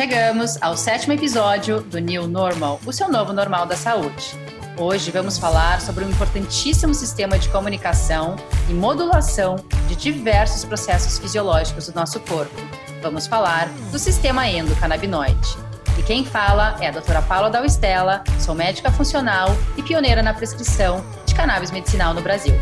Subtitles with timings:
[0.00, 4.34] Chegamos ao sétimo episódio do New Normal, o seu novo normal da saúde.
[4.78, 8.34] Hoje vamos falar sobre um importantíssimo sistema de comunicação
[8.70, 9.56] e modulação
[9.88, 12.56] de diversos processos fisiológicos do nosso corpo.
[13.02, 15.58] Vamos falar do sistema endocannabinoide.
[15.98, 21.04] E quem fala é a doutora Paula Dalstella, sou médica funcional e pioneira na prescrição
[21.26, 22.54] de cannabis medicinal no Brasil.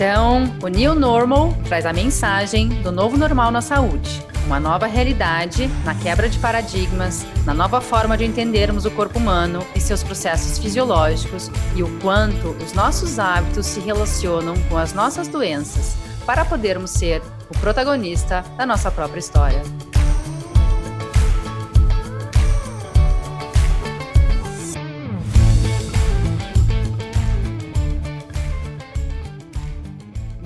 [0.00, 5.68] Então, o New Normal traz a mensagem do novo normal na saúde, uma nova realidade
[5.84, 10.58] na quebra de paradigmas, na nova forma de entendermos o corpo humano e seus processos
[10.58, 16.92] fisiológicos e o quanto os nossos hábitos se relacionam com as nossas doenças, para podermos
[16.92, 17.20] ser
[17.50, 19.60] o protagonista da nossa própria história.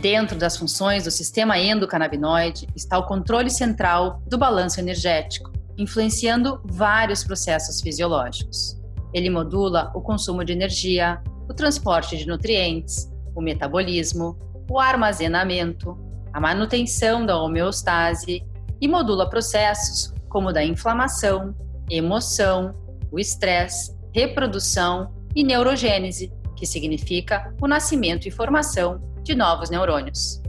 [0.04, 7.24] Dentro das funções do sistema endocannabinoide está o controle central do balanço energético, influenciando vários
[7.24, 8.78] processos fisiológicos.
[9.14, 14.38] Ele modula o consumo de energia, o transporte de nutrientes, o metabolismo,
[14.70, 15.97] o armazenamento,
[16.34, 18.44] a manutenção da homeostase
[18.78, 21.56] e modula processos como da inflamação,
[21.88, 22.75] emoção,
[23.10, 30.41] o estresse, reprodução e neurogênese, que significa o nascimento e formação de novos neurônios.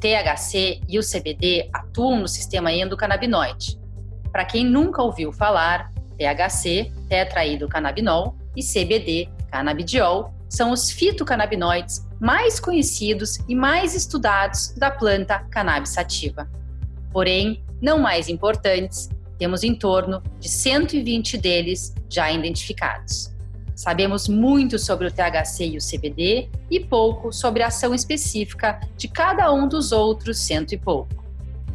[0.00, 3.78] THC e o CBD atuam no sistema endocannabinoide.
[4.32, 13.38] Para quem nunca ouviu falar, THC, tetraidrocannabinol, e CBD, canabidiol, são os fitocannabinoides mais conhecidos
[13.48, 16.50] e mais estudados da planta cannabis sativa.
[17.12, 23.32] Porém, não mais importantes, temos em torno de 120 deles já identificados.
[23.80, 29.08] Sabemos muito sobre o THC e o CBD e pouco sobre a ação específica de
[29.08, 31.24] cada um dos outros cento e pouco.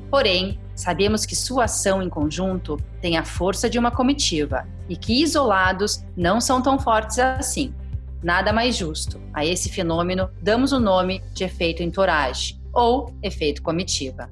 [0.08, 5.20] Porém, sabemos que sua ação em conjunto tem a força de uma comitiva e que
[5.24, 7.74] isolados não são tão fortes assim.
[8.22, 9.20] Nada mais justo.
[9.34, 14.30] A esse fenômeno damos o nome de efeito entourage ou efeito comitiva.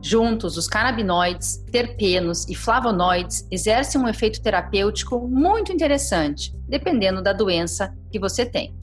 [0.00, 7.92] Juntos, os canabinoides, terpenos e flavonoides exercem um efeito terapêutico muito interessante, dependendo da doença
[8.10, 8.76] que você tem.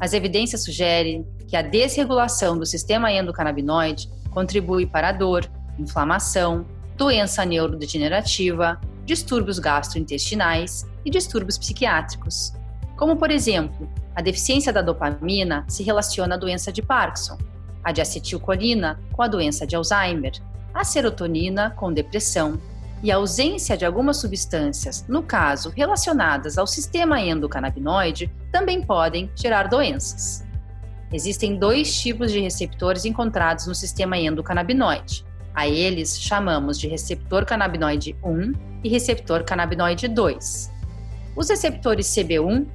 [0.00, 8.80] As evidências sugerem que a desregulação do sistema endocannabinoide contribui para dor, inflamação, doença neurodegenerativa,
[9.04, 12.52] distúrbios gastrointestinais e distúrbios psiquiátricos.
[12.96, 17.36] Como, por exemplo, a deficiência da dopamina se relaciona à doença de Parkinson,
[17.86, 20.32] a de acetilcolina com a doença de Alzheimer,
[20.74, 22.60] a serotonina com depressão
[23.00, 29.68] e a ausência de algumas substâncias, no caso relacionadas ao sistema endocannabinoide, também podem gerar
[29.68, 30.44] doenças.
[31.12, 35.24] Existem dois tipos de receptores encontrados no sistema endocannabinoide.
[35.54, 40.72] A eles chamamos de receptor canabinoide 1 e receptor canabinoide 2.
[41.36, 42.66] Os receptores CB1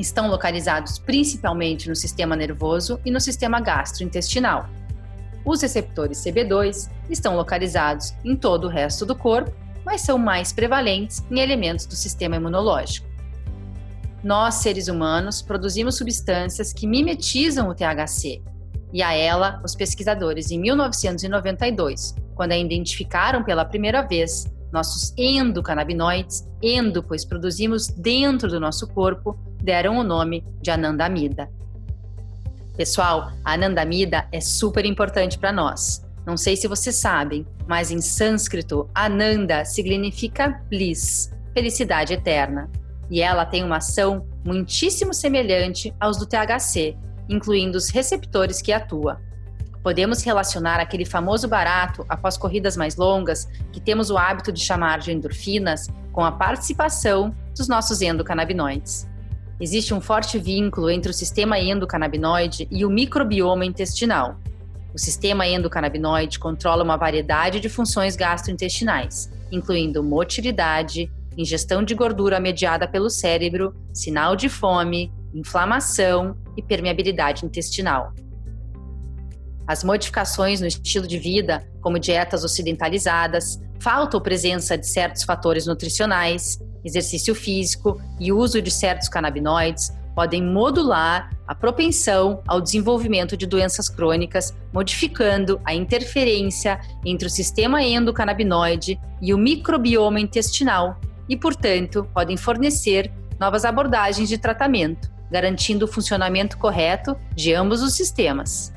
[0.00, 4.68] estão localizados principalmente no sistema nervoso e no sistema gastrointestinal.
[5.44, 9.52] Os receptores CB2 estão localizados em todo o resto do corpo,
[9.84, 13.08] mas são mais prevalentes em elementos do sistema imunológico.
[14.22, 18.42] Nós, seres humanos, produzimos substâncias que mimetizam o THC,
[18.92, 26.46] e a ela, os pesquisadores, em 1992, quando a identificaram pela primeira vez, nossos endocannabinoides,
[26.62, 31.48] endo, pois produzimos dentro do nosso corpo, deram o nome de anandamida.
[32.76, 36.02] Pessoal, a anandamida é super importante para nós.
[36.24, 42.70] Não sei se vocês sabem, mas em sânscrito, ananda significa bliss, felicidade eterna.
[43.10, 46.96] E ela tem uma ação muitíssimo semelhante aos do THC,
[47.28, 49.20] incluindo os receptores que atua.
[49.82, 55.00] Podemos relacionar aquele famoso barato após corridas mais longas, que temos o hábito de chamar
[55.00, 59.09] de endorfinas, com a participação dos nossos endocannabinoides.
[59.60, 64.40] Existe um forte vínculo entre o sistema endocannabinoide e o microbioma intestinal.
[64.94, 72.88] O sistema endocannabinoide controla uma variedade de funções gastrointestinais, incluindo motilidade, ingestão de gordura mediada
[72.88, 78.14] pelo cérebro, sinal de fome, inflamação e permeabilidade intestinal.
[79.66, 85.66] As modificações no estilo de vida, como dietas ocidentalizadas, falta ou presença de certos fatores
[85.66, 93.46] nutricionais, exercício físico e uso de certos canabinoides podem modular a propensão ao desenvolvimento de
[93.46, 100.98] doenças crônicas, modificando a interferência entre o sistema endocannabinoide e o microbioma intestinal
[101.28, 107.94] e, portanto, podem fornecer novas abordagens de tratamento, garantindo o funcionamento correto de ambos os
[107.94, 108.72] sistemas.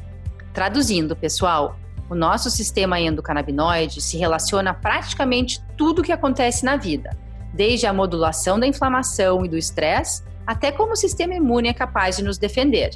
[0.54, 1.78] Traduzindo, pessoal,
[2.10, 7.18] o nosso sistema endocannabinoide se relaciona a praticamente tudo o que acontece na vida,
[7.54, 12.18] desde a modulação da inflamação e do estresse até como o sistema imune é capaz
[12.18, 12.92] de nos defender.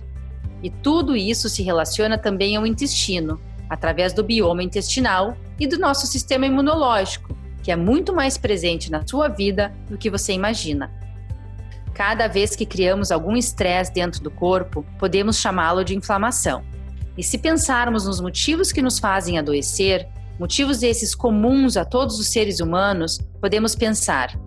[0.61, 3.39] E tudo isso se relaciona também ao intestino,
[3.69, 9.05] através do bioma intestinal e do nosso sistema imunológico, que é muito mais presente na
[9.05, 10.91] sua vida do que você imagina.
[11.93, 16.63] Cada vez que criamos algum estresse dentro do corpo, podemos chamá-lo de inflamação.
[17.17, 20.07] E se pensarmos nos motivos que nos fazem adoecer,
[20.39, 24.37] motivos esses comuns a todos os seres humanos, podemos pensar: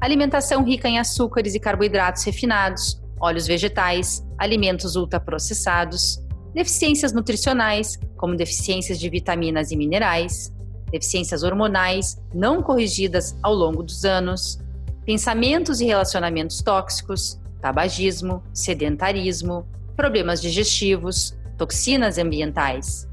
[0.00, 6.22] alimentação rica em açúcares e carboidratos refinados, óleos vegetais, alimentos ultraprocessados,
[6.54, 10.52] deficiências nutricionais, como deficiências de vitaminas e minerais,
[10.90, 14.58] deficiências hormonais não corrigidas ao longo dos anos,
[15.04, 19.66] pensamentos e relacionamentos tóxicos, tabagismo, sedentarismo,
[19.96, 23.08] problemas digestivos, toxinas ambientais.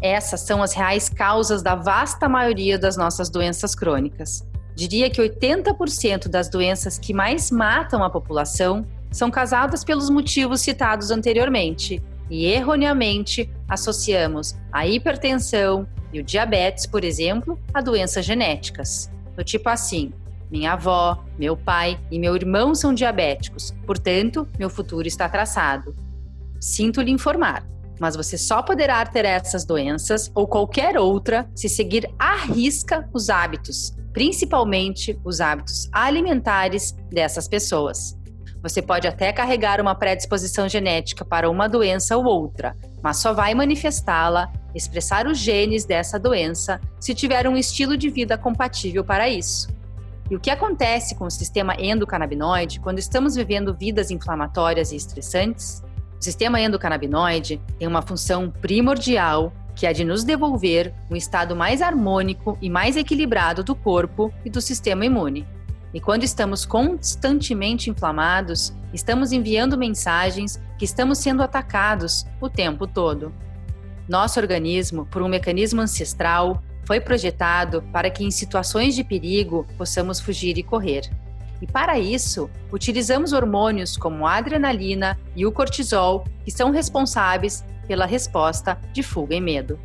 [0.00, 4.46] Essas são as reais causas da vasta maioria das nossas doenças crônicas.
[4.76, 11.10] Diria que 80% das doenças que mais matam a população são causadas pelos motivos citados
[11.10, 19.10] anteriormente e erroneamente associamos a hipertensão e o diabetes, por exemplo, a doenças genéticas.
[19.34, 20.12] Do tipo assim:
[20.50, 25.96] minha avó, meu pai e meu irmão são diabéticos, portanto, meu futuro está traçado.
[26.60, 27.66] Sinto lhe informar,
[27.98, 33.30] mas você só poderá ter essas doenças ou qualquer outra se seguir à risca os
[33.30, 38.16] hábitos, principalmente os hábitos alimentares dessas pessoas.
[38.62, 43.54] Você pode até carregar uma predisposição genética para uma doença ou outra, mas só vai
[43.54, 49.68] manifestá-la, expressar os genes dessa doença, se tiver um estilo de vida compatível para isso.
[50.30, 55.84] E o que acontece com o sistema endocannabinoide quando estamos vivendo vidas inflamatórias e estressantes?
[56.18, 61.82] O sistema endocannabinoide tem uma função primordial que é de nos devolver um estado mais
[61.82, 65.46] harmônico e mais equilibrado do corpo e do sistema imune.
[65.92, 73.32] E quando estamos constantemente inflamados, estamos enviando mensagens que estamos sendo atacados o tempo todo.
[74.08, 80.20] Nosso organismo, por um mecanismo ancestral, foi projetado para que em situações de perigo possamos
[80.20, 81.10] fugir e correr.
[81.60, 88.06] E para isso, utilizamos hormônios como a adrenalina e o cortisol, que são responsáveis pela
[88.06, 89.78] resposta de fuga e medo.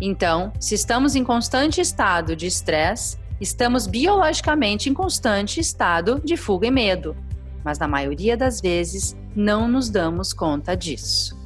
[0.00, 6.66] Então, se estamos em constante estado de estresse, estamos biologicamente em constante estado de fuga
[6.66, 7.16] e medo,
[7.64, 11.36] mas na maioria das vezes não nos damos conta disso.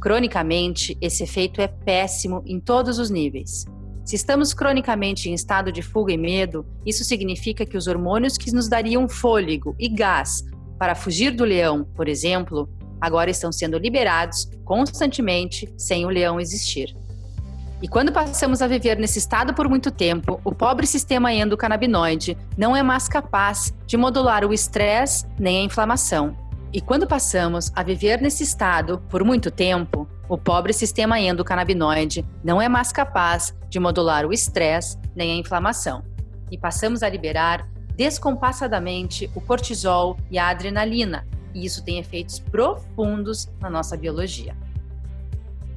[0.00, 3.64] Cronicamente, esse efeito é péssimo em todos os níveis.
[4.04, 8.52] Se estamos cronicamente em estado de fuga e medo, isso significa que os hormônios que
[8.52, 10.44] nos dariam fôlego e gás
[10.78, 12.68] para fugir do leão, por exemplo,
[13.00, 16.96] agora estão sendo liberados constantemente sem o leão existir.
[17.82, 22.74] E quando passamos a viver nesse estado por muito tempo, o pobre sistema endocannabinoide não
[22.74, 26.36] é mais capaz de modular o estresse nem a inflamação.
[26.72, 32.60] E quando passamos a viver nesse estado por muito tempo, o pobre sistema endocannabinoide não
[32.60, 36.02] é mais capaz de modular o estresse nem a inflamação.
[36.50, 41.26] E passamos a liberar descompassadamente o cortisol e a adrenalina,
[41.56, 44.54] e isso tem efeitos profundos na nossa biologia.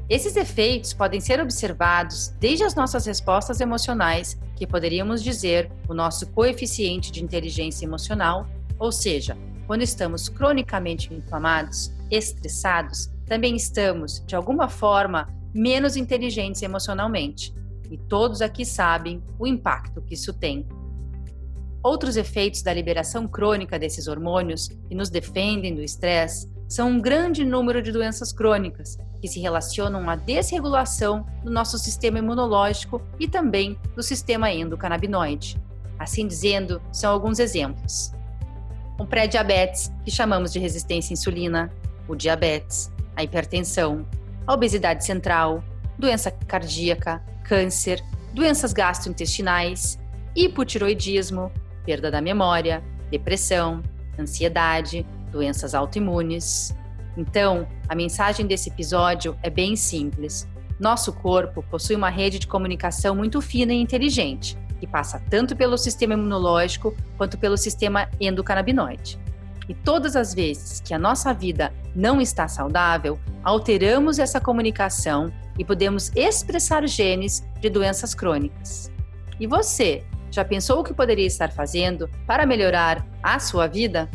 [0.09, 6.27] Esses efeitos podem ser observados desde as nossas respostas emocionais, que poderíamos dizer o nosso
[6.27, 8.45] coeficiente de inteligência emocional,
[8.77, 17.53] ou seja, quando estamos cronicamente inflamados, estressados, também estamos, de alguma forma, menos inteligentes emocionalmente.
[17.89, 20.67] E todos aqui sabem o impacto que isso tem.
[21.83, 27.43] Outros efeitos da liberação crônica desses hormônios que nos defendem do estresse são um grande
[27.45, 33.77] número de doenças crônicas que se relacionam à desregulação do nosso sistema imunológico e também
[33.95, 35.62] do sistema endocannabinoide.
[35.98, 38.13] Assim dizendo, são alguns exemplos
[39.00, 41.71] um pré-diabetes, que chamamos de resistência à insulina,
[42.07, 44.05] o diabetes, a hipertensão,
[44.45, 45.63] a obesidade central,
[45.98, 49.98] doença cardíaca, câncer, doenças gastrointestinais,
[50.36, 51.51] hipotiroidismo,
[51.89, 53.81] perda da memória, depressão,
[54.19, 56.72] ansiedade, doenças autoimunes.
[57.17, 60.48] Então, a mensagem desse episódio é bem simples.
[60.79, 65.79] Nosso corpo possui uma rede de comunicação muito fina e inteligente que passa tanto pelo
[65.79, 69.19] sistema imunológico quanto pelo sistema endocannabinoide.
[69.67, 75.65] E todas as vezes que a nossa vida não está saudável, alteramos essa comunicação e
[75.65, 78.91] podemos expressar genes de doenças crônicas.
[79.39, 84.09] E você, já pensou o que poderia estar fazendo para melhorar a sua vida?